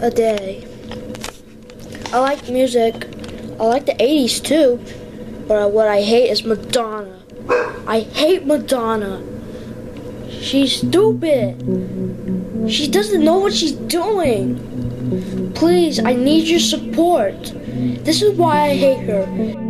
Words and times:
a 0.00 0.10
day. 0.10 0.66
I 2.12 2.18
like 2.18 2.48
music. 2.48 3.06
I 3.60 3.64
like 3.64 3.86
the 3.86 3.94
80s 3.94 4.42
too. 4.42 4.80
But 5.46 5.72
what 5.72 5.88
I 5.88 6.02
hate 6.02 6.30
is 6.30 6.44
Madonna. 6.44 7.20
I 7.86 8.00
hate 8.00 8.46
Madonna. 8.46 9.22
She's 10.30 10.78
stupid. 10.78 11.58
She 12.68 12.88
doesn't 12.88 13.22
know 13.22 13.38
what 13.38 13.52
she's 13.52 13.72
doing. 13.72 15.52
Please, 15.54 15.98
I 15.98 16.14
need 16.14 16.48
your 16.48 16.60
support. 16.60 17.52
This 18.04 18.22
is 18.22 18.38
why 18.38 18.70
I 18.70 18.76
hate 18.76 19.08
her. 19.08 19.69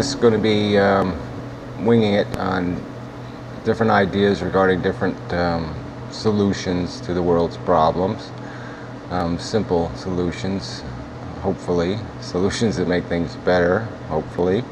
Just 0.00 0.18
going 0.18 0.32
to 0.32 0.38
be 0.38 0.78
um, 0.78 1.14
winging 1.84 2.14
it 2.14 2.26
on 2.38 2.82
different 3.66 3.92
ideas 3.92 4.42
regarding 4.42 4.80
different 4.80 5.18
um, 5.34 5.74
solutions 6.10 7.02
to 7.02 7.12
the 7.12 7.22
world's 7.22 7.58
problems. 7.58 8.30
Um, 9.10 9.38
simple 9.38 9.94
solutions, 9.96 10.82
hopefully. 11.42 11.98
Solutions 12.22 12.76
that 12.76 12.88
make 12.88 13.04
things 13.04 13.36
better, 13.44 13.80
hopefully. 14.08 14.64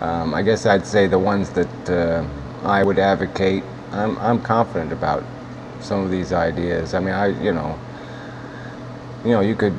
Um, 0.00 0.32
I 0.32 0.40
guess 0.40 0.64
I'd 0.64 0.86
say 0.86 1.06
the 1.06 1.18
ones 1.18 1.50
that 1.50 1.90
uh, 1.90 2.26
I 2.66 2.82
would 2.82 2.98
advocate, 2.98 3.62
I'm, 3.92 4.16
I'm 4.20 4.40
confident 4.40 4.90
about 4.90 5.22
some 5.80 6.02
of 6.02 6.10
these 6.10 6.32
ideas. 6.32 6.94
I 6.94 7.00
mean, 7.00 7.12
I, 7.12 7.26
you 7.42 7.52
know, 7.52 7.78
you 9.22 9.32
know, 9.32 9.42
you 9.42 9.54
could 9.54 9.78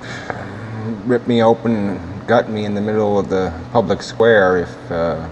rip 1.07 1.25
me 1.27 1.41
open 1.41 2.16
gut 2.27 2.49
me 2.49 2.65
in 2.65 2.75
the 2.75 2.81
middle 2.81 3.17
of 3.17 3.29
the 3.29 3.53
public 3.71 4.01
square 4.01 4.57
if 4.57 4.91
uh, 4.91 5.27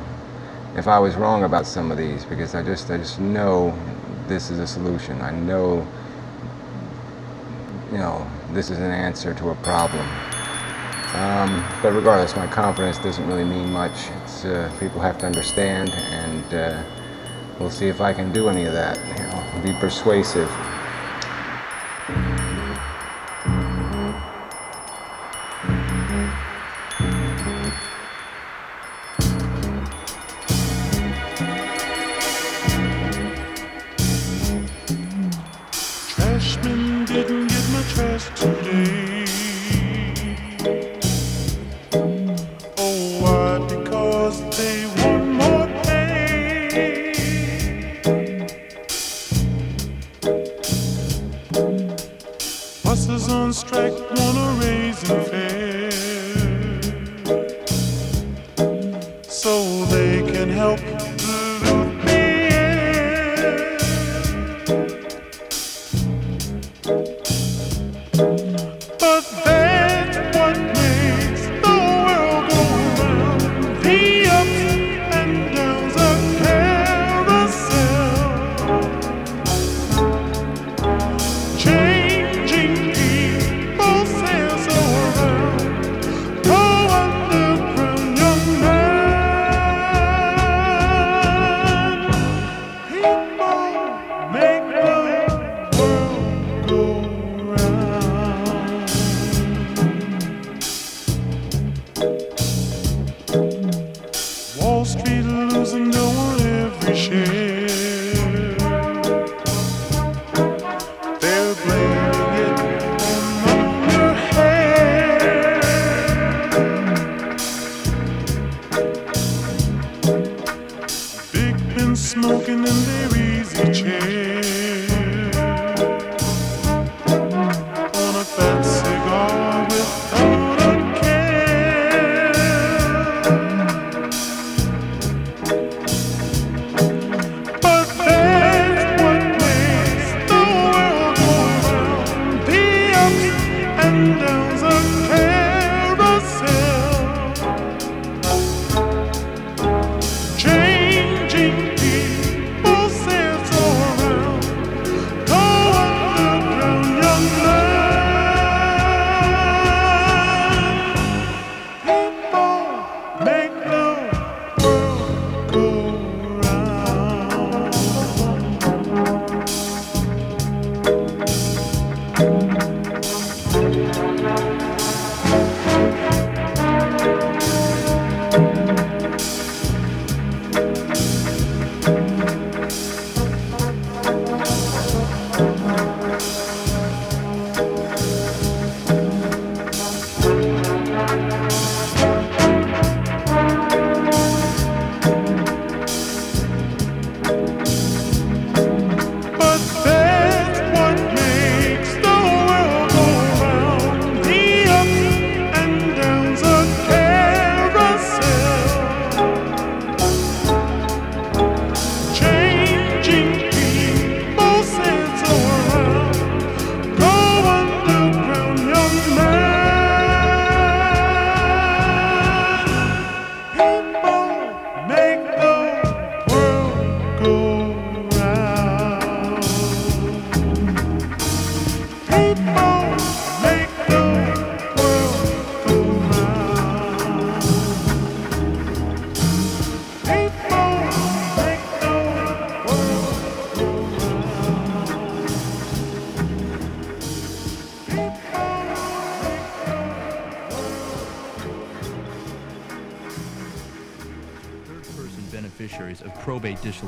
if 0.78 0.88
I 0.88 0.98
was 0.98 1.16
wrong 1.16 1.44
about 1.44 1.68
some 1.68 1.92
of 1.92 1.98
these 1.98 2.24
because 2.24 2.56
I 2.56 2.64
just 2.64 2.90
I 2.90 2.98
just 2.98 3.20
know 3.20 3.78
this 4.28 4.50
is 4.50 4.60
a 4.60 4.68
solution. 4.68 5.22
I 5.22 5.32
know 5.32 5.86
you 7.92 7.98
know 7.98 8.26
this 8.54 8.70
is 8.70 8.78
an 8.78 8.92
answer 8.92 9.34
to 9.34 9.50
a 9.50 9.56
problem. 9.56 10.08
Um, 11.16 11.66
but 11.82 11.94
regardless, 11.94 12.36
my 12.36 12.48
confidence 12.48 12.98
doesn't 12.98 13.26
really 13.28 13.46
mean 13.46 13.72
much. 13.72 14.10
It's 14.24 14.46
uh, 14.46 14.72
people 14.80 15.00
have 15.00 15.18
to 15.20 15.26
understand, 15.26 15.90
and 15.92 16.54
uh, 16.54 16.84
we'll 17.60 17.70
see 17.70 17.88
if 17.88 18.02
I 18.02 18.14
can 18.14 18.34
do 18.34 18.50
any 18.50 18.66
of 18.66 18.74
that. 18.74 18.98
You 18.98 19.24
know, 19.24 19.64
be 19.64 19.80
persuasive. 19.80 20.50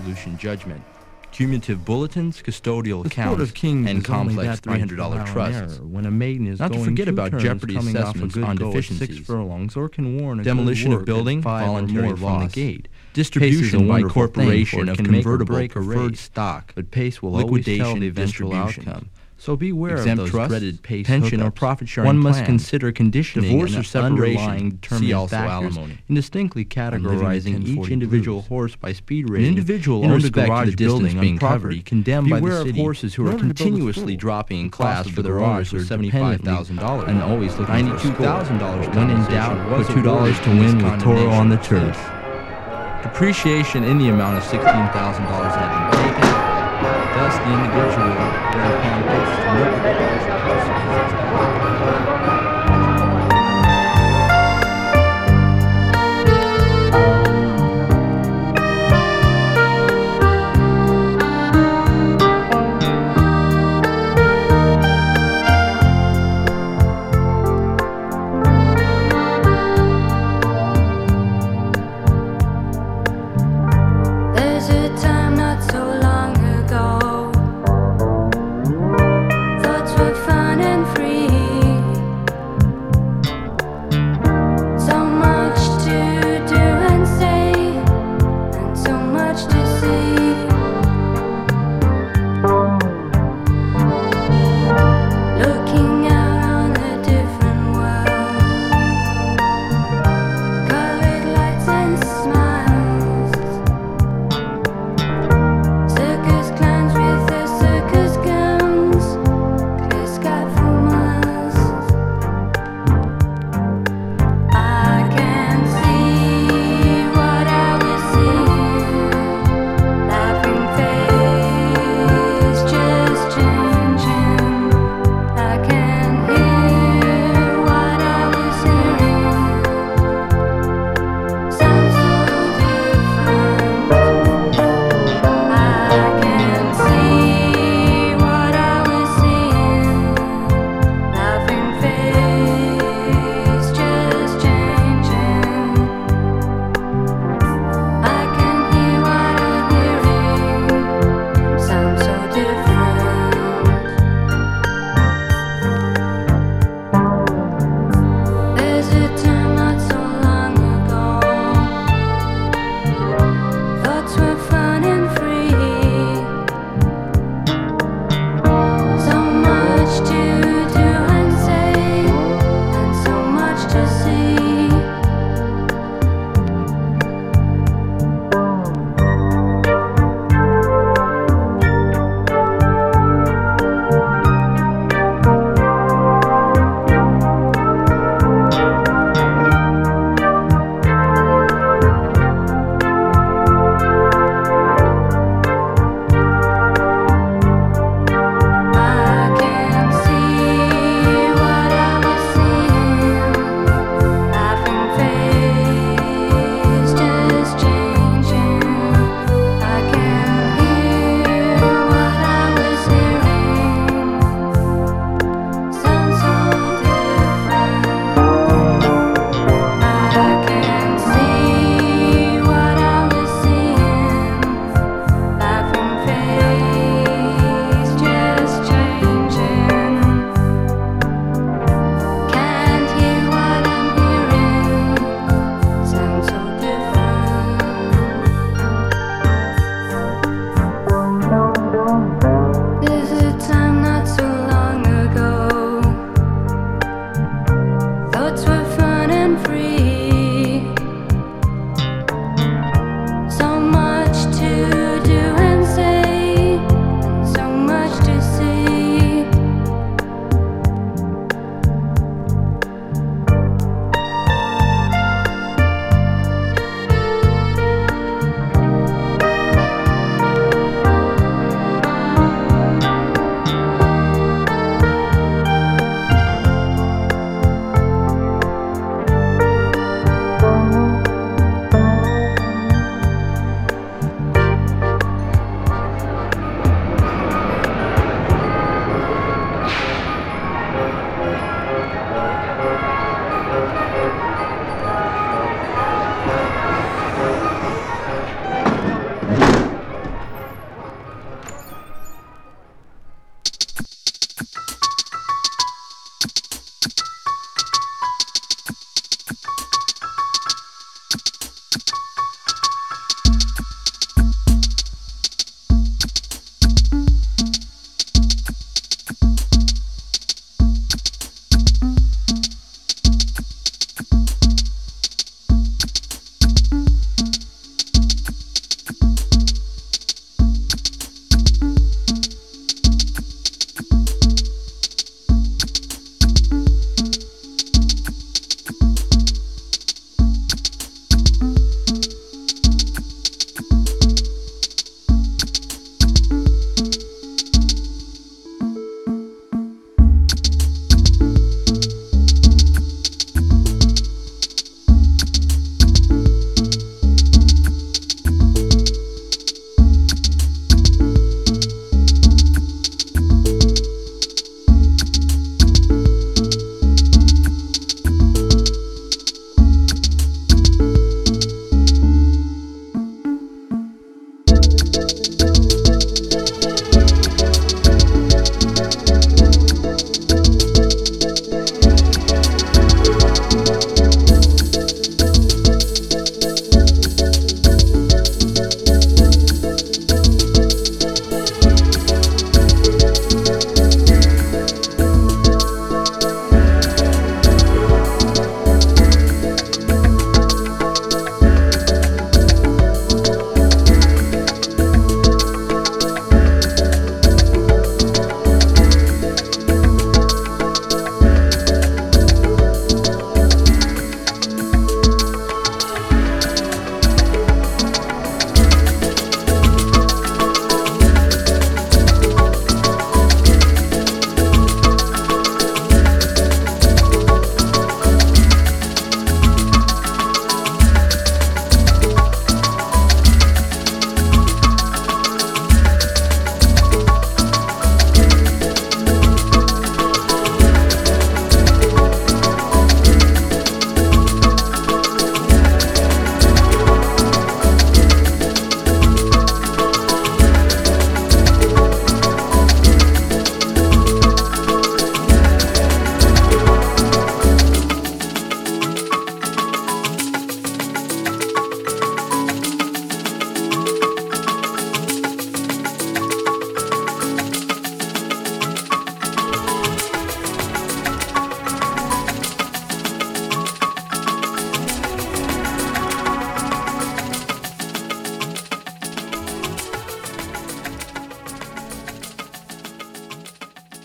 Third 0.08 0.16
person 0.16 0.32
beneficiaries 0.34 0.38
of 0.38 0.38
probate 0.38 0.38
dissolution 0.38 0.38
judgment. 0.38 0.84
cumulative 1.32 1.86
bulletins, 1.86 2.42
custodial 2.42 3.04
The 3.04 3.10
accounts, 3.10 3.44
of 3.44 3.54
Kings 3.54 3.90
and 3.90 4.04
complex 4.04 4.60
$300 4.62 4.96
trial 4.98 5.26
trusts. 5.26 5.80
When 5.80 6.06
a 6.06 6.12
maiden 6.12 6.48
is 6.48 6.60
Not 6.60 6.74
to 6.74 6.84
forget 6.84 7.08
about 7.08 7.38
jeopardy 7.38 7.76
coming 7.76 7.96
off 7.98 8.04
a 8.04 8.08
assessments 8.10 8.36
good 8.36 8.44
on 8.44 8.56
deficiencies. 8.56 9.18
Six 9.18 9.28
furlongs 9.28 9.76
or 9.76 9.90
can 9.90 10.20
warn 10.20 10.40
a 10.40 10.44
Demolition 10.44 10.94
of 10.94 11.06
building, 11.06 11.42
voluntary 11.42 12.14
loss. 12.14 12.52
the 12.54 12.56
gate. 12.56 12.88
Distribution 13.14 13.88
by 13.88 14.02
corporation 14.04 14.90
of 14.90 15.00
it 15.00 15.04
can 15.04 15.12
make 15.12 15.26
or 15.26 15.38
convertible 15.38 15.68
preferred 15.68 16.18
stock, 16.18 16.72
But 16.76 16.92
pace 16.92 17.22
will 17.22 17.32
always 17.36 17.46
liquidation, 17.46 17.86
tell 17.86 17.96
the 17.96 18.08
eventual 18.08 18.54
outcome. 18.54 19.10
So 19.40 19.56
beware 19.56 19.98
exempt 19.98 20.20
of 20.20 20.26
those 20.26 20.32
trusts, 20.32 20.50
dreaded 20.50 20.82
pace 20.82 21.06
pension 21.06 21.42
or 21.44 21.52
profit 21.52 21.88
sharing 21.88 22.08
One 22.08 22.18
must 22.18 22.38
plans, 22.40 22.48
consider 22.48 22.92
conditioning 22.92 23.52
divorce 23.52 23.72
and 23.76 23.82
or 23.82 23.84
separation, 23.84 24.40
underlying 24.42 24.72
see 24.72 24.78
determining 24.78 25.14
also 25.14 25.36
factors 25.38 25.78
alimony. 25.78 25.98
in 26.10 26.16
distinctly 26.16 26.66
categorizing 26.66 27.64
each 27.68 27.90
individual 27.90 28.40
blues. 28.42 28.48
horse 28.48 28.76
by 28.76 28.94
speed 28.94 29.26
An 29.28 29.34
rating. 29.34 29.50
individual 29.50 30.04
in 30.04 30.12
owned 30.12 30.26
a 30.26 30.30
garage 30.32 30.76
building 30.76 31.20
being 31.20 31.38
property 31.38 31.76
covered, 31.78 31.86
condemned 31.86 32.30
by 32.32 32.40
Beware 32.40 32.64
the 32.64 32.70
of 32.72 32.76
horses 32.78 33.14
who 33.14 33.24
are 33.26 33.32
order 33.32 33.38
to 33.38 33.44
build 33.46 33.52
a 33.52 33.64
continuously 33.64 34.16
dropping 34.18 34.60
in 34.60 34.70
class 34.72 35.08
for 35.08 35.22
their 35.22 35.40
owners 35.40 35.72
are 35.74 35.78
$75,000 35.80 36.40
$75,000 36.42 37.08
and 37.08 37.22
always 37.22 37.52
looking 37.58 37.88
for 37.90 37.96
a 37.96 38.00
$92,000. 38.00 38.96
When 38.96 39.10
in 39.12 39.24
doubt, 39.26 39.86
put 39.86 39.94
two 39.94 40.02
dollars 40.02 40.40
to 40.42 40.50
win 40.50 40.78
with 40.84 41.02
Toro 41.02 41.30
on 41.30 41.50
the 41.50 41.58
turf. 41.58 41.96
Depreciation 43.04 43.84
in 43.84 44.00
the 44.00 44.10
amount 44.10 44.38
of 44.38 44.44
sixteen 44.44 44.66
thousand 44.66 45.24
dollars 45.26 45.54
had 45.54 45.92
been. 45.92 45.97
The 47.28 47.54
individual 47.54 48.38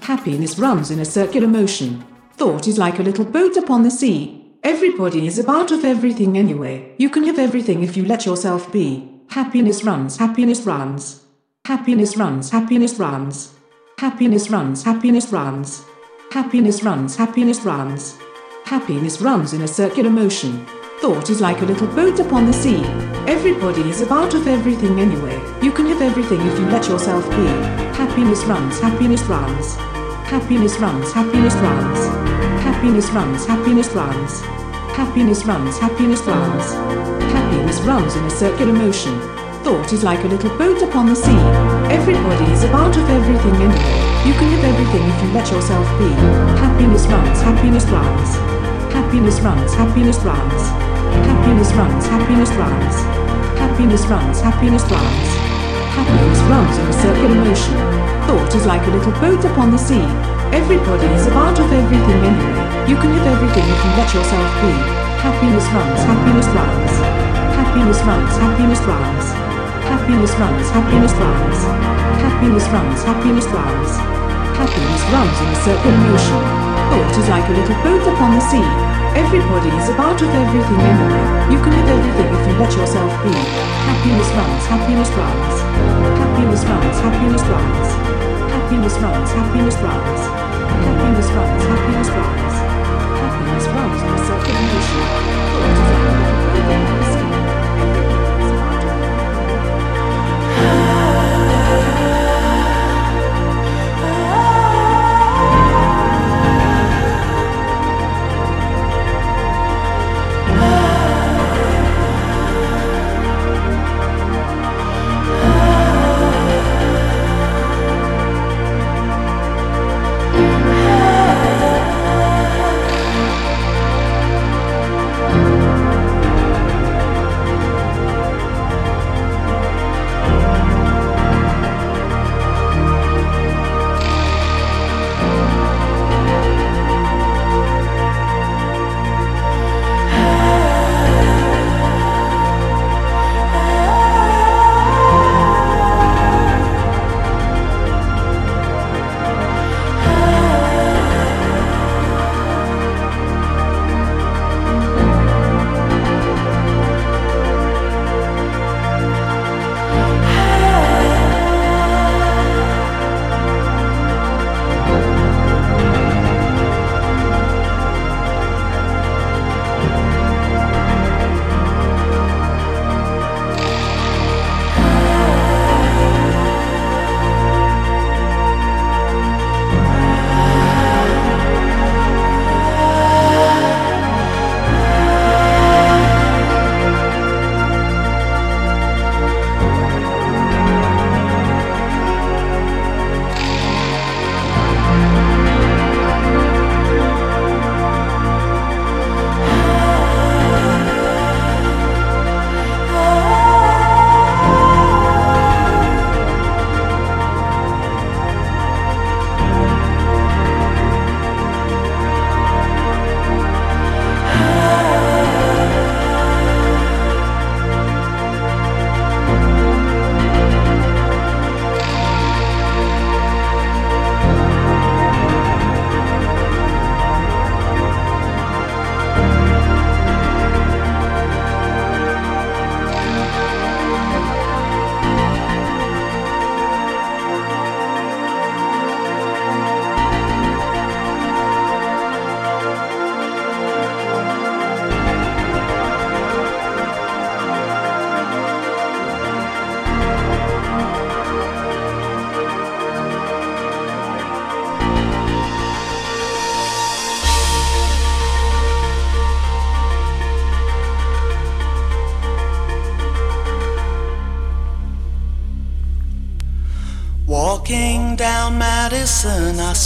Happiness 0.02 0.58
runs 0.58 0.90
in 0.90 0.98
a 0.98 1.04
circular 1.04 1.46
motion. 1.46 2.04
Thought 2.32 2.66
is 2.66 2.76
like 2.76 2.98
a 2.98 3.04
little 3.04 3.24
boat 3.24 3.56
upon 3.56 3.84
the 3.84 3.90
sea. 3.90 4.52
Everybody 4.64 5.28
is 5.28 5.38
about 5.38 5.70
of 5.70 5.84
everything 5.84 6.36
anyway. 6.36 6.92
You 6.98 7.08
can 7.08 7.22
have 7.22 7.38
everything 7.38 7.84
if 7.84 7.96
you 7.96 8.04
let 8.04 8.26
yourself 8.26 8.72
be. 8.72 9.08
Happiness 9.30 9.84
runs, 9.84 10.16
happiness 10.16 10.62
runs. 10.62 11.24
Happiness 11.66 12.16
runs, 12.16 12.50
happiness 12.50 12.98
runs. 12.98 13.54
Happiness 13.98 14.50
runs, 14.50 14.82
happiness 14.82 15.30
runs. 15.30 15.84
Happiness 16.32 16.82
runs, 16.82 17.14
happiness 17.14 17.60
runs. 17.60 18.18
Happiness 18.64 19.20
runs 19.20 19.52
in 19.52 19.62
a 19.62 19.68
circular 19.68 20.10
motion. 20.10 20.66
Thought 20.98 21.30
is 21.30 21.40
like 21.40 21.62
a 21.62 21.66
little 21.66 21.86
boat 21.86 22.18
upon 22.18 22.46
the 22.46 22.52
sea. 22.52 22.82
Everybody 23.28 23.82
is 23.82 24.00
about 24.00 24.34
of 24.34 24.48
everything 24.48 24.98
anyway. 24.98 25.40
You 25.62 25.70
can 25.70 25.86
have 25.86 26.02
everything 26.02 26.40
if 26.40 26.58
you 26.58 26.66
let 26.66 26.88
yourself 26.88 27.24
be. 27.30 27.46
Happiness 27.94 28.42
runs, 28.46 28.80
happiness 28.80 29.22
runs. 29.22 29.91
Happiness 30.32 30.78
runs, 30.78 31.12
happiness 31.12 31.54
runs. 31.56 31.98
Happiness 32.64 33.10
runs, 33.10 33.44
happiness 33.44 33.88
runs. 33.92 34.40
Happiness 34.96 35.44
runs, 35.44 35.78
happiness 35.78 36.22
runs. 36.22 36.72
Happiness 37.36 37.78
runs 37.82 38.16
in 38.16 38.24
a 38.24 38.30
circular 38.30 38.72
motion. 38.72 39.12
Thought 39.62 39.92
is 39.92 40.02
like 40.02 40.24
a 40.24 40.28
little 40.28 40.48
boat 40.56 40.80
upon 40.80 41.04
the 41.04 41.14
sea. 41.14 41.36
Everybody 41.92 42.50
is 42.50 42.64
about 42.64 42.96
of 42.96 43.10
everything 43.10 43.56
anyway. 43.60 43.96
You 44.24 44.32
can 44.32 44.48
have 44.56 44.64
everything 44.72 45.04
if 45.04 45.22
you 45.22 45.28
let 45.36 45.52
yourself 45.52 45.84
be. 46.00 46.08
Happiness 46.64 47.06
runs, 47.08 47.42
happiness 47.42 47.84
runs. 47.92 48.28
Happiness 48.88 49.38
runs, 49.40 49.74
happiness 49.74 50.18
runs. 50.24 50.62
Happiness 51.28 51.72
runs, 51.74 52.06
happiness 52.06 52.50
runs. 52.56 52.94
Happiness 53.60 54.06
runs, 54.06 54.40
happiness 54.40 54.82
runs. 54.88 55.28
Happiness 55.92 56.40
runs 56.48 56.78
in 56.78 56.86
a 56.86 56.92
circular 57.04 57.44
motion. 57.44 58.01
Thought 58.26 58.54
is 58.54 58.66
like 58.66 58.86
a 58.86 58.90
little 58.94 59.12
boat 59.18 59.42
upon 59.44 59.70
the 59.72 59.78
sea. 59.78 60.06
Everybody 60.54 61.08
is 61.16 61.26
a 61.26 61.32
part 61.34 61.58
of 61.58 61.66
everything 61.66 62.20
anyway. 62.22 62.62
You 62.86 62.96
can 62.96 63.10
have 63.18 63.26
everything 63.26 63.66
if 63.66 63.78
you 63.82 63.90
let 63.98 64.10
yourself 64.14 64.48
be. 64.62 64.72
Happiness 65.20 65.66
runs, 65.74 66.00
happiness 66.06 66.48
runs. 66.54 66.92
Happiness 67.58 68.00
runs, 68.06 68.32
happiness 68.38 68.82
runs. 68.86 69.26
Happiness 69.90 70.32
runs, 70.38 70.66
happiness 70.70 71.14
runs. 71.18 71.58
Happiness 72.22 72.66
runs, 72.70 72.98
happiness 73.02 73.46
runs. 73.50 73.90
Happiness 74.54 75.02
runs 75.10 75.36
in 75.42 75.48
a 75.50 75.58
circular 75.66 76.00
motion. 76.06 76.40
Thought 76.90 77.18
is 77.18 77.28
like 77.28 77.46
a 77.50 77.54
little 77.58 77.78
boat 77.82 78.04
upon 78.06 78.30
the 78.38 78.44
sea. 78.46 79.01
Everybody 79.14 79.68
is 79.76 79.90
about 79.92 80.16
of 80.22 80.28
everything 80.32 80.80
anyway. 80.80 81.52
You 81.52 81.60
can 81.60 81.72
have 81.72 81.84
everything 81.84 82.32
if 82.32 82.48
you 82.48 82.54
let 82.56 82.72
yourself 82.72 83.12
be. 83.22 83.28
Happiness 83.84 84.32
runs, 84.32 84.64
happiness 84.72 85.10
runs. 85.12 85.54
Happiness 86.16 86.64
runs, 86.64 86.96
happiness 87.04 87.44
runs. 87.44 87.88
Happiness 88.56 88.96
runs, 89.04 89.28
happiness 89.36 89.76
runs. 89.84 90.20
Happiness 90.80 91.28
runs, 91.28 91.60
happiness 91.68 92.08
runs. 92.08 92.54
Happiness 93.20 93.68
runs 93.68 94.00
in 94.02 94.12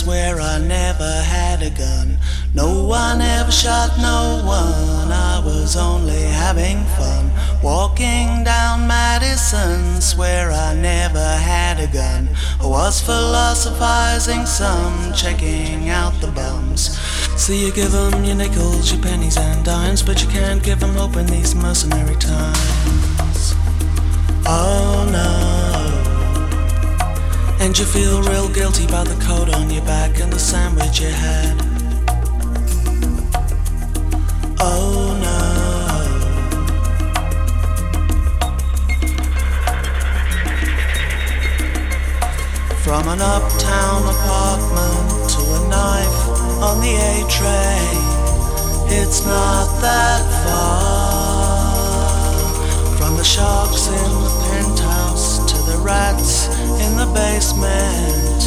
swear 0.07 0.41
I 0.41 0.59
never 0.59 1.21
had 1.23 1.63
a 1.63 1.71
gun. 1.71 2.19
No 2.55 2.85
one 2.85 3.21
ever 3.21 3.51
shot 3.51 3.91
no 3.99 4.41
one, 4.47 5.11
I 5.11 5.43
was 5.45 5.77
only 5.77 6.23
having 6.23 6.85
fun. 6.97 7.33
Walking 7.61 8.45
down 8.45 8.87
Madison, 8.87 10.01
swear 10.01 10.53
I 10.53 10.75
never 10.75 11.29
had 11.53 11.81
a 11.81 11.89
gun. 11.89 12.29
I 12.63 12.67
was 12.67 13.01
philosophizing 13.01 14.47
some, 14.47 15.13
checking 15.13 15.89
out 15.89 16.15
the 16.21 16.29
bums. 16.29 16.97
See, 17.37 17.67
you 17.67 17.73
give 17.73 17.93
'em 17.93 18.23
your 18.23 18.37
nickels, 18.37 18.93
your 18.93 19.03
pennies, 19.03 19.37
and 19.37 19.65
dimes, 19.65 20.03
but 20.03 20.23
you 20.23 20.29
can't 20.29 20.63
give 20.63 20.85
'em 20.85 20.95
hope 20.95 21.17
in 21.17 21.27
these 21.27 21.57
mercenary 21.57 22.15
times. 22.15 23.55
Oh 24.47 25.05
no. 25.11 26.16
And 27.67 27.77
you 27.77 27.85
feel 27.85 28.23
real 28.23 28.49
guilty 28.49 28.85
about 28.85 29.09
the 29.09 29.17
coat 29.17 29.53
on 29.53 29.69
your 29.69 29.85
back 29.85 30.21
and 30.21 30.33
the 30.33 30.39
sandwich 30.39 31.01
you 31.01 31.09
had. 31.09 31.61
Oh 34.61 35.19
no. 35.25 35.41
From 42.85 43.09
an 43.09 43.21
uptown 43.21 44.03
apartment 44.15 45.31
to 45.35 45.41
a 45.59 45.61
knife 45.69 46.23
on 46.63 46.81
the 46.81 46.95
A 46.95 47.27
train, 47.29 48.05
it's 48.97 49.27
not 49.27 49.81
that 49.81 50.23
far. 50.47 51.67
From 52.97 53.17
the 53.17 53.25
sharks 53.25 53.89
in 53.89 54.13
the 54.23 54.46
rats 55.87 56.49
in 56.85 56.97
the 56.97 57.07
basement, 57.15 58.43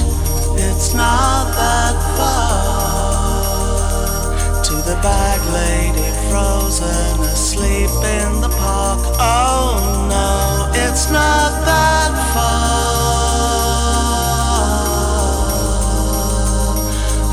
it's 0.60 0.94
not 0.94 1.46
that 1.56 1.96
far. 2.18 3.40
To 4.68 4.76
the 4.90 4.98
bag 5.02 5.40
lady 5.60 6.10
frozen 6.30 7.22
asleep 7.22 7.90
in 8.20 8.42
the 8.42 8.50
park, 8.60 9.00
oh 9.18 9.80
no, 10.12 10.70
it's 10.86 11.10
not 11.12 11.52
that 11.66 12.12
far. 12.34 12.60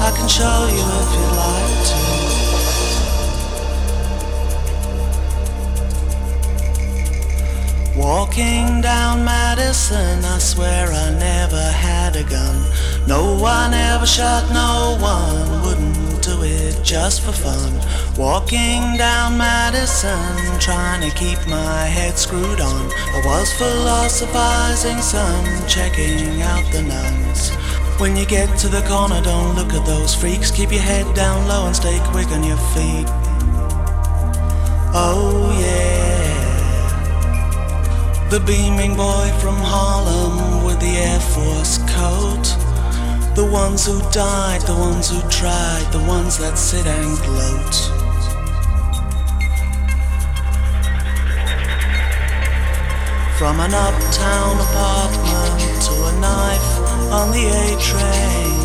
I 0.06 0.10
can 0.16 0.28
show 0.28 0.68
you 0.70 0.86
if 1.02 1.10
you'd 1.16 1.36
like 1.36 1.82
to. 1.88 2.05
Walking 8.36 8.82
down 8.82 9.24
Madison, 9.24 10.22
I 10.22 10.36
swear 10.36 10.92
I 10.92 11.08
never 11.08 11.70
had 11.72 12.16
a 12.16 12.22
gun. 12.22 12.70
No 13.08 13.34
one 13.34 13.72
ever 13.72 14.04
shot 14.04 14.52
no 14.52 14.98
one, 15.00 15.62
wouldn't 15.62 16.22
do 16.22 16.42
it 16.42 16.84
just 16.84 17.22
for 17.22 17.32
fun. 17.32 17.72
Walking 18.18 18.98
down 18.98 19.38
Madison, 19.38 20.36
trying 20.60 21.00
to 21.00 21.16
keep 21.16 21.38
my 21.48 21.86
head 21.86 22.18
screwed 22.18 22.60
on. 22.60 22.92
I 23.16 23.22
was 23.24 23.54
philosophizing 23.54 25.00
some, 25.00 25.66
checking 25.66 26.42
out 26.42 26.70
the 26.72 26.82
nuns. 26.82 27.48
When 27.98 28.18
you 28.18 28.26
get 28.26 28.54
to 28.58 28.68
the 28.68 28.82
corner, 28.82 29.22
don't 29.22 29.56
look 29.56 29.72
at 29.72 29.86
those 29.86 30.14
freaks. 30.14 30.50
Keep 30.50 30.72
your 30.72 30.82
head 30.82 31.06
down 31.14 31.48
low 31.48 31.64
and 31.64 31.74
stay 31.74 31.98
quick 32.12 32.28
on 32.28 32.44
your 32.44 32.58
feet. 32.76 33.08
Oh 34.92 35.56
yeah. 35.58 35.95
The 38.28 38.40
beaming 38.40 38.96
boy 38.96 39.30
from 39.40 39.54
Harlem 39.54 40.64
with 40.64 40.80
the 40.80 40.96
Air 40.98 41.20
Force 41.20 41.78
coat. 41.94 42.42
The 43.36 43.46
ones 43.46 43.86
who 43.86 44.00
died, 44.10 44.62
the 44.62 44.74
ones 44.74 45.08
who 45.10 45.20
tried, 45.30 45.86
the 45.92 46.00
ones 46.00 46.36
that 46.38 46.58
sit 46.58 46.88
and 46.88 47.16
gloat. 47.22 47.74
From 53.38 53.60
an 53.60 53.72
uptown 53.72 54.58
apartment 54.58 55.82
to 55.86 55.94
a 56.10 56.12
knife 56.18 56.78
on 57.14 57.30
the 57.30 57.46
A 57.46 57.78
train, 57.78 58.58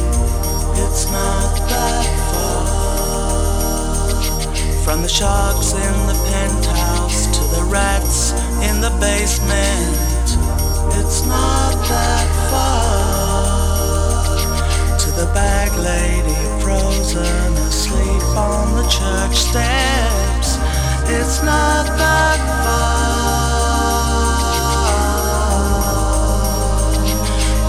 it's 0.82 1.06
not 1.12 1.54
that 1.70 2.06
far. 2.34 2.66
From 4.84 5.04
the 5.04 5.08
sharks 5.08 5.74
in 5.74 6.08
the 6.08 6.16
penthouse 6.32 6.91
the 7.52 7.64
rats 7.66 8.32
in 8.68 8.80
the 8.82 8.90
basement, 9.00 10.28
it's 11.00 11.26
not 11.26 11.74
that 11.92 12.28
far. 12.50 13.68
To 14.98 15.12
the 15.12 15.26
bag 15.34 15.72
lady 15.78 16.42
frozen 16.64 17.54
asleep 17.68 18.24
on 18.38 18.76
the 18.76 18.88
church 18.88 19.36
steps, 19.36 20.58
it's 21.10 21.44
not 21.44 21.86
that 21.98 22.40
far. 22.64 23.12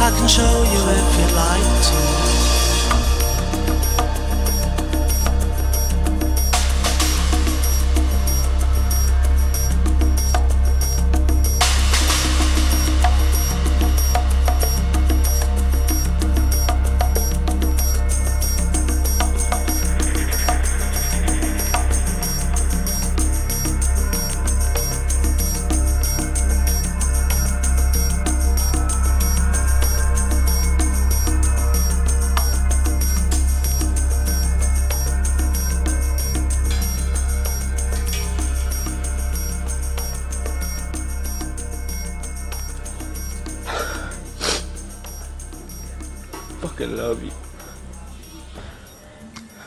I 0.07 0.11
can 0.17 0.29
show 0.29 0.63
you 0.73 0.81
if 0.99 1.17
you'd 1.19 1.35
like 1.37 1.83
to. 1.89 2.32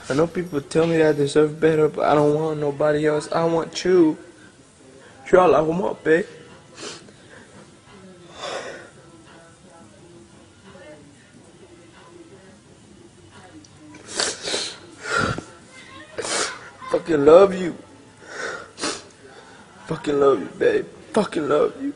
I 0.07 0.13
know 0.13 0.27
people 0.27 0.61
tell 0.61 0.85
me 0.85 0.97
that 0.97 1.15
I 1.15 1.17
deserve 1.17 1.59
better, 1.59 1.89
but 1.89 2.05
I 2.05 2.13
don't 2.13 2.35
want 2.35 2.59
nobody 2.59 3.07
else. 3.07 3.31
I 3.31 3.43
want 3.45 3.83
you. 3.83 4.17
You're 5.31 5.41
all 5.41 5.55
I 5.55 5.61
want, 5.61 6.03
babe. 6.03 6.25
Fucking 16.91 17.25
love 17.25 17.55
you. 17.55 17.75
Fucking 19.87 20.19
love 20.19 20.39
you, 20.39 20.49
babe. 20.59 20.85
Fucking 21.13 21.49
love 21.49 21.81
you. 21.81 21.93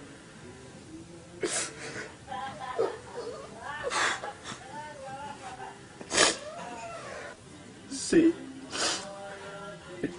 See? 8.10 8.34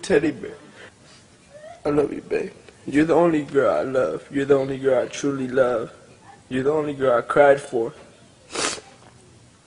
Teddy 0.01 0.31
bear. 0.31 0.55
I 1.85 1.89
love 1.89 2.13
you, 2.13 2.21
babe. 2.21 2.53
You're 2.87 3.05
the 3.05 3.17
only 3.17 3.43
girl 3.43 3.75
I 3.75 3.83
love. 3.83 4.29
You're 4.31 4.45
the 4.45 4.55
only 4.55 4.79
girl 4.79 5.03
I 5.03 5.09
truly 5.09 5.49
love. 5.49 5.93
You're 6.49 6.63
the 6.63 6.73
only 6.73 6.95
girl 6.95 7.19
I 7.19 7.23
cried 7.23 7.61
for. 7.61 7.93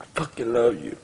I 0.00 0.04
fucking 0.14 0.54
love 0.54 0.82
you. 0.82 0.96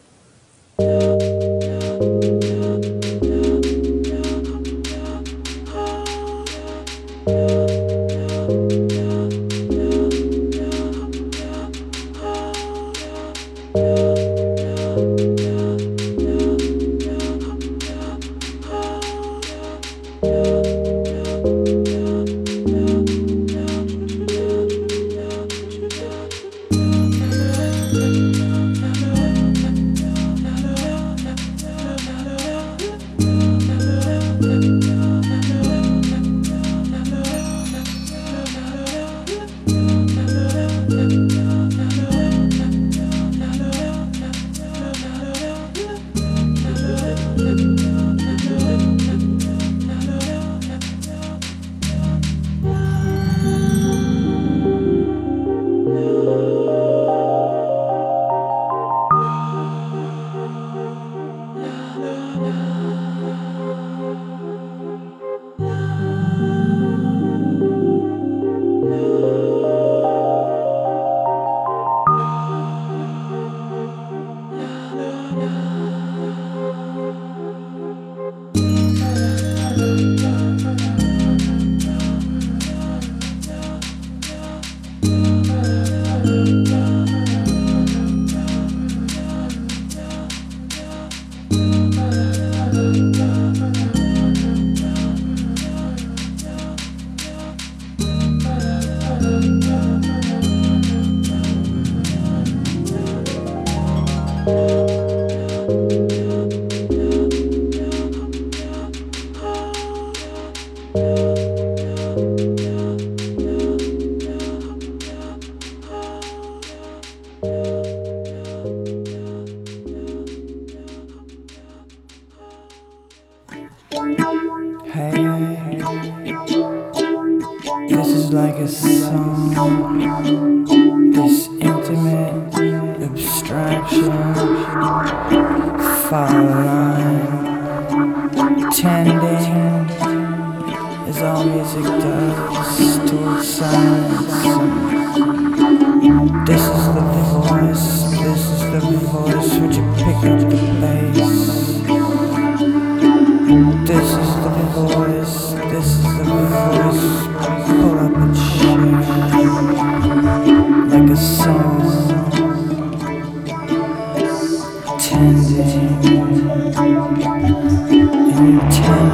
And 168.40 169.09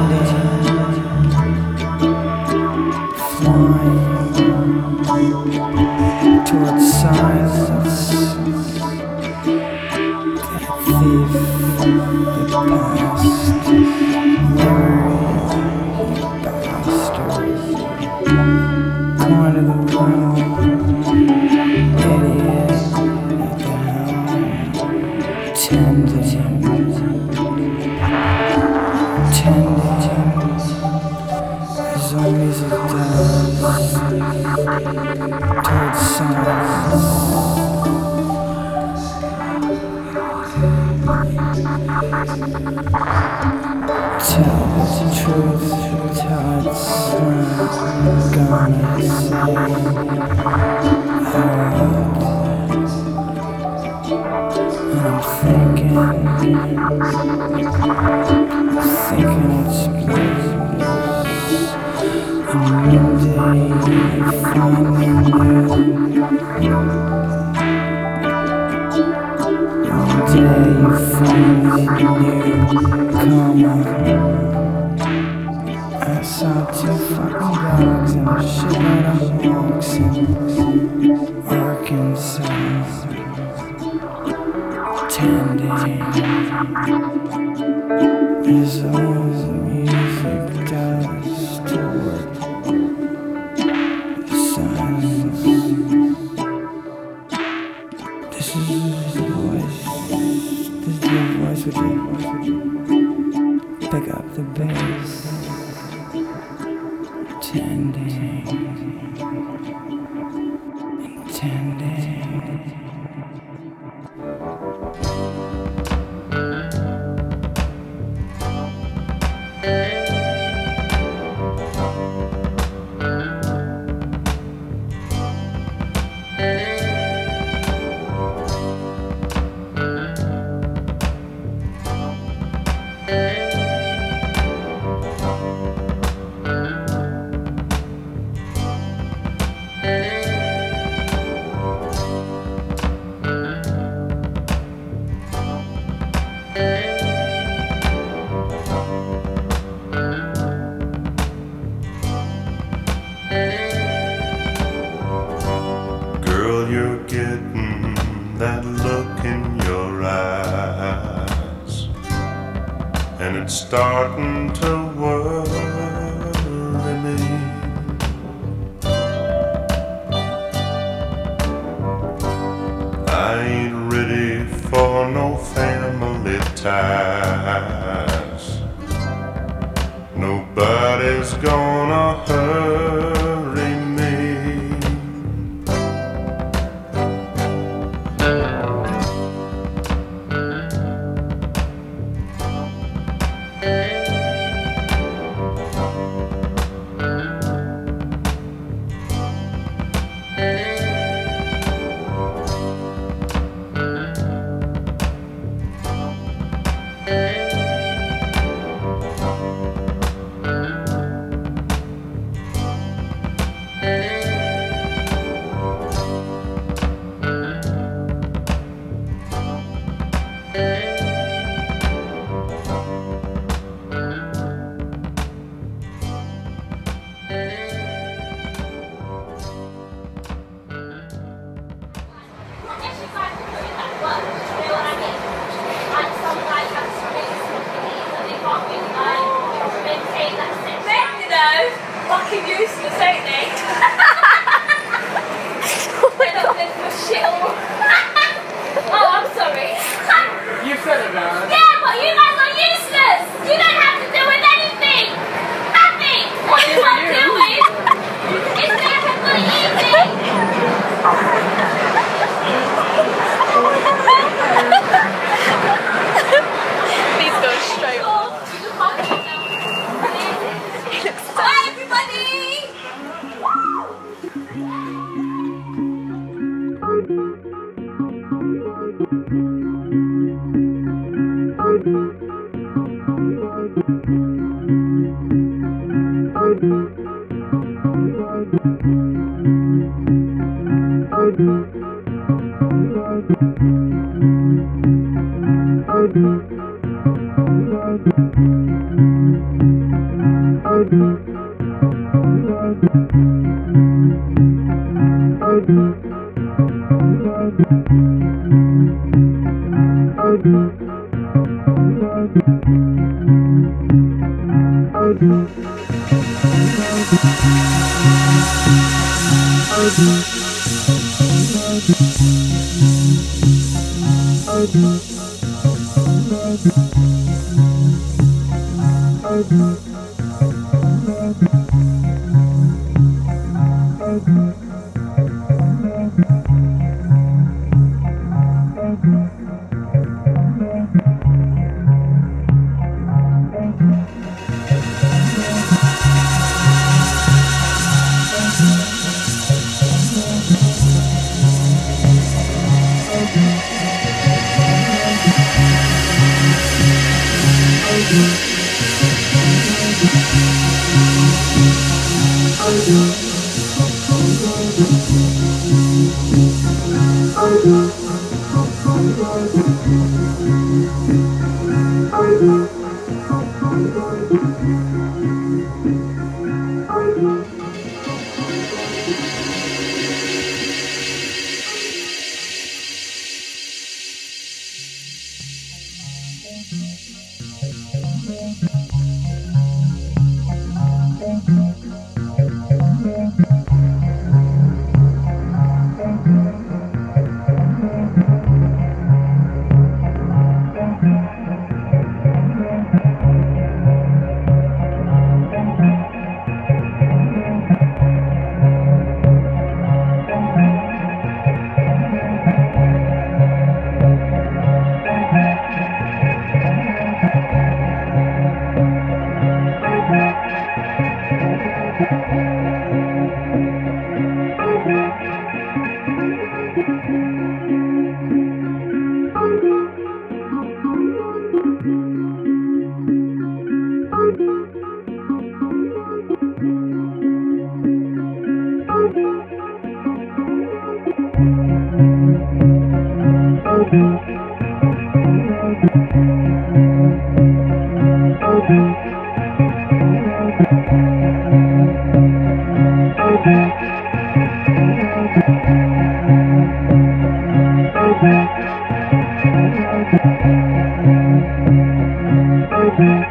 thank 462.97 463.27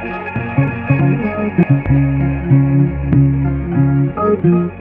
you 4.44 4.76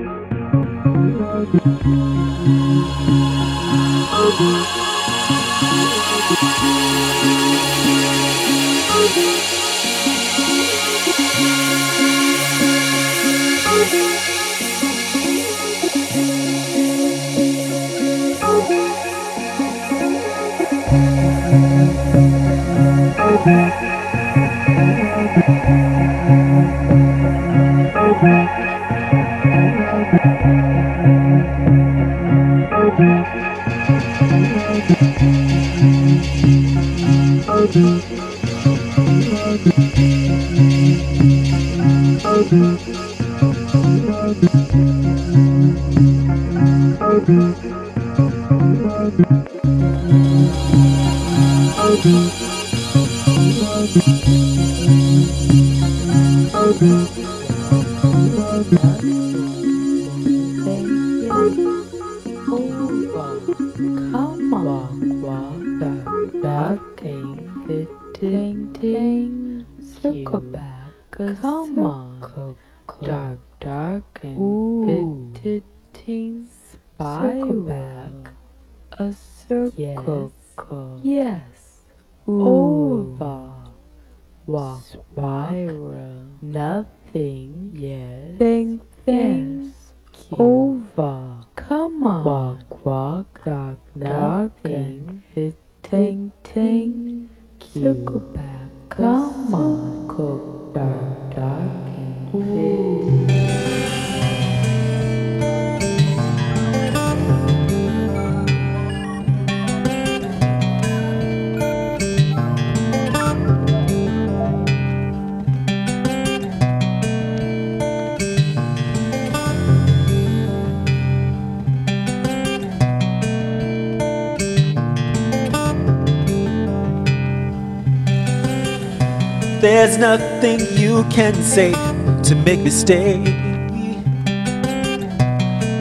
There's 129.66 129.98
nothing 129.98 130.60
you 130.78 131.04
can 131.06 131.34
say 131.42 131.72
to 131.72 132.36
make 132.46 132.60
me 132.60 132.70
stay. 132.70 133.18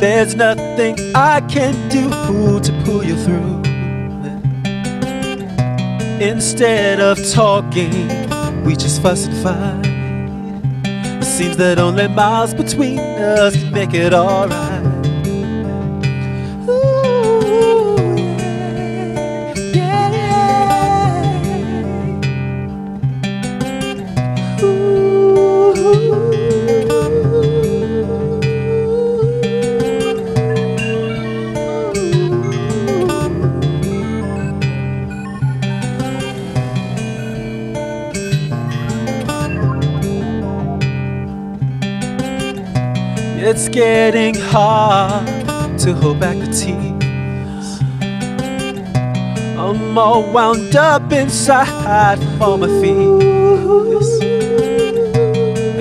There's 0.01 0.35
nothing 0.35 0.97
I 1.15 1.43
can 1.51 1.75
do 1.91 2.61
to 2.61 2.83
pull 2.87 3.05
you 3.05 3.15
through. 3.15 3.61
Instead 6.19 6.99
of 6.99 7.19
talking, 7.31 8.09
we 8.65 8.75
just 8.75 9.03
fuss 9.03 9.27
and 9.27 9.37
fight. 9.45 11.21
It 11.21 11.25
seems 11.25 11.59
that 11.59 11.79
only 11.79 12.09
miles 12.09 12.55
between 12.55 12.99
us 13.01 13.55
can 13.55 13.71
make 13.71 13.93
it 13.93 14.15
alright. 14.15 14.74
Getting 43.75 44.37
hard 44.37 45.27
to 45.77 45.93
hold 45.95 46.21
back 46.21 46.37
the 46.37 46.47
tears. 46.47 47.81
I'm 49.59 49.99
all 49.99 50.31
wound 50.33 50.77
up 50.77 51.11
inside 51.11 52.21
all 52.41 52.57
my 52.57 52.69
fears. 52.81 54.09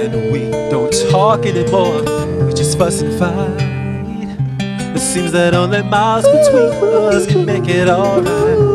And 0.02 0.32
we 0.32 0.50
don't 0.72 0.92
talk 1.12 1.46
anymore, 1.46 2.02
we 2.48 2.54
just 2.54 2.80
fuss 2.80 3.02
and 3.02 3.14
fight. 3.20 3.62
It 4.96 5.00
seems 5.00 5.32
that 5.34 5.54
only 5.54 5.84
miles 5.84 6.26
between 6.26 6.74
us 7.14 7.28
can 7.28 7.46
make 7.46 7.70
it 7.70 7.88
alright. 7.88 8.73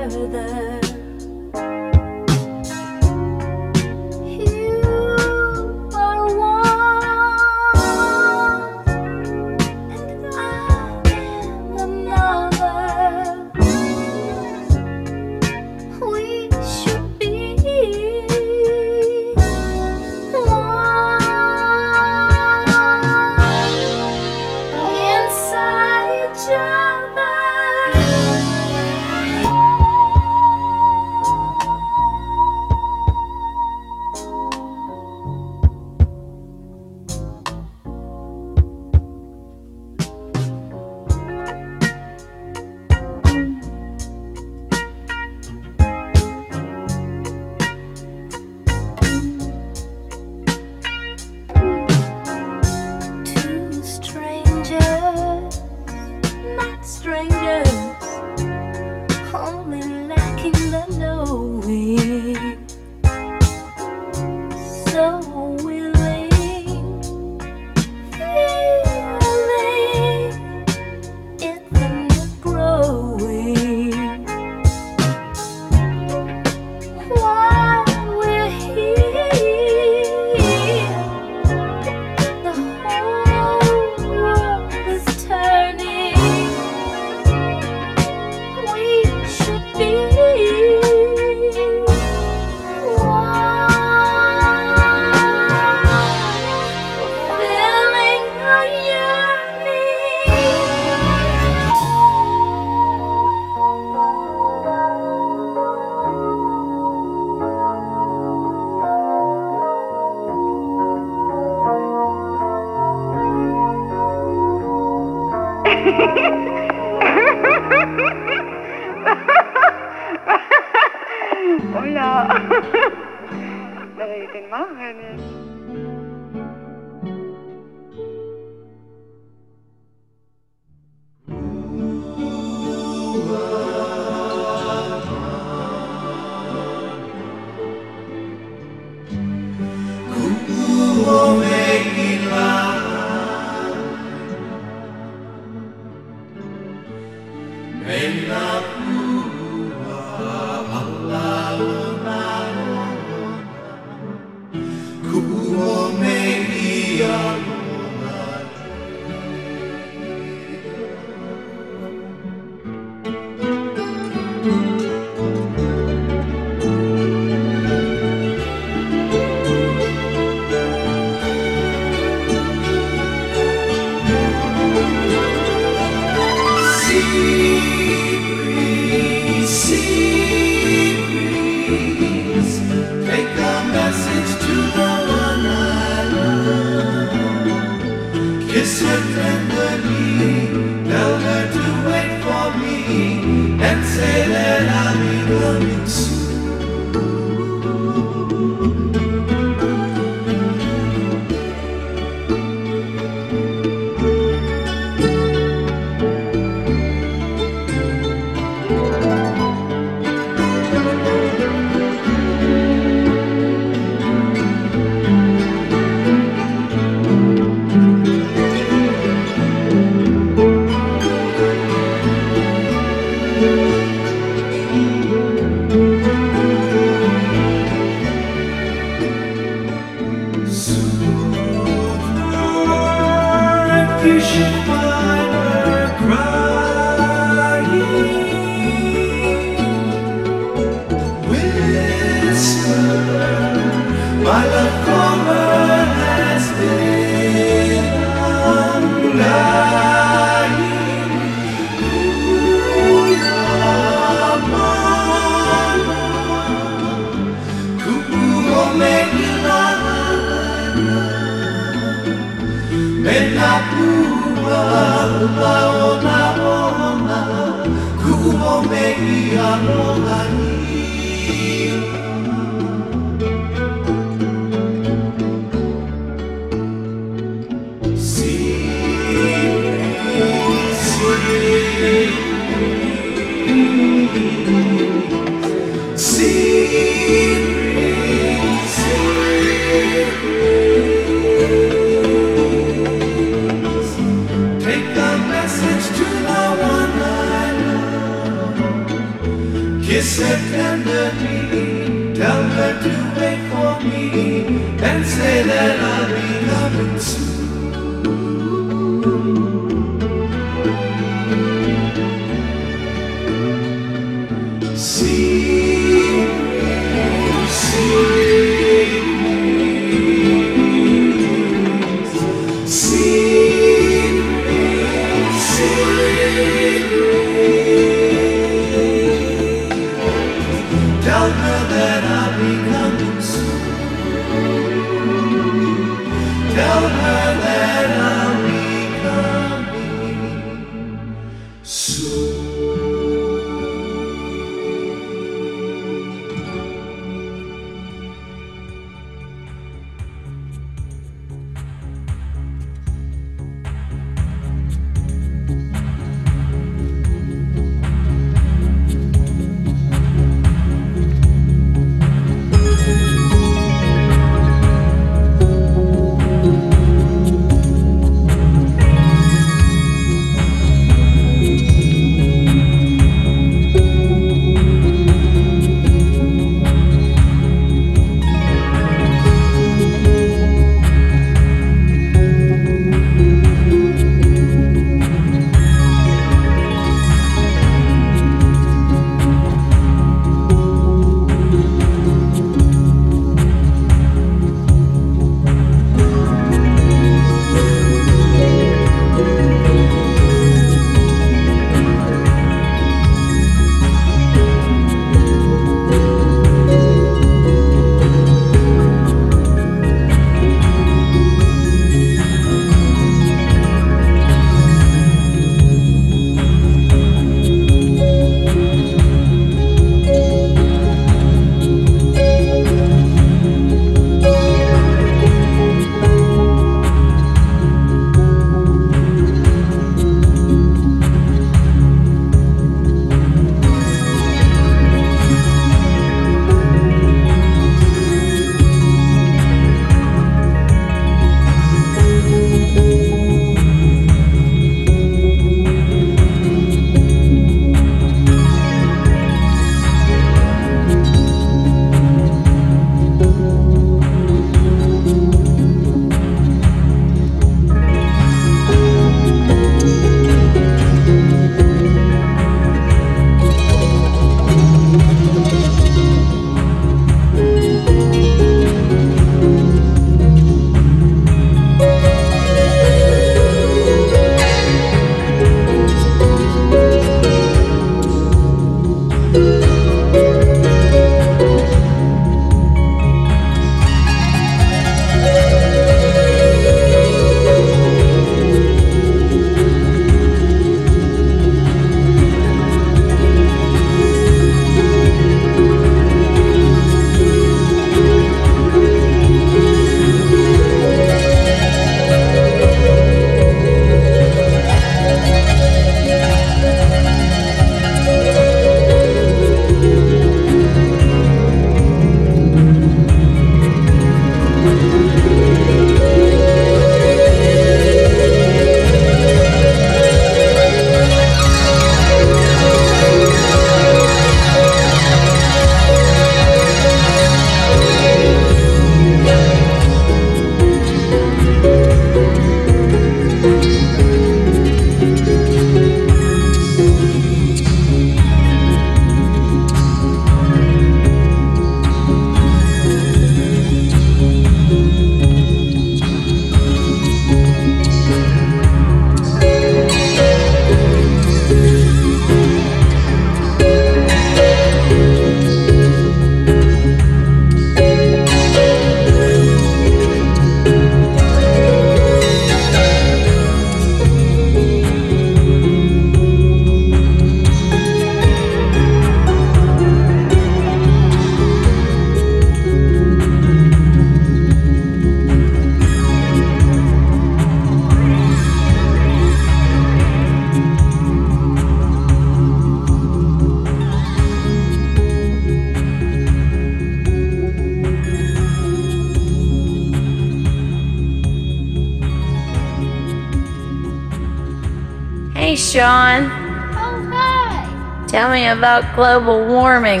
Me 598.32 598.46
about 598.46 598.96
global 598.96 599.46
warming. 599.46 600.00